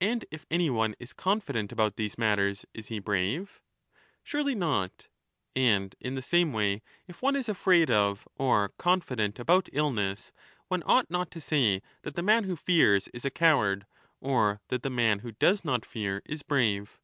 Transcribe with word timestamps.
And 0.00 0.24
if 0.30 0.46
any 0.50 0.70
one 0.70 0.94
is 0.98 1.12
confident 1.12 1.70
about 1.70 1.96
these 1.96 2.16
matters, 2.16 2.64
is 2.72 2.86
he 2.86 2.98
brave? 2.98 3.60
Surely 4.24 4.54
not! 4.54 5.08
And 5.54 5.94
in 6.00 6.14
the 6.14 6.22
same 6.22 6.54
way 6.54 6.80
if 7.06 7.20
one 7.20 7.36
is 7.36 7.46
afraid 7.46 7.90
of 7.90 8.26
or 8.36 8.70
confident 8.78 9.38
about 9.38 9.68
illness, 9.74 10.32
one 10.68 10.82
ought 10.86 11.10
not 11.10 11.30
to 11.32 11.42
say 11.42 11.82
that 12.04 12.14
the 12.14 12.22
man 12.22 12.44
who 12.44 12.56
fears 12.56 13.08
is 13.08 13.26
a 13.26 13.30
coward 13.30 13.84
or 14.18 14.62
that 14.68 14.82
the 14.82 14.88
man 14.88 15.18
who 15.18 15.32
does 15.32 15.62
not 15.62 15.84
fear 15.84 16.22
is 16.24 16.42
brave. 16.42 16.98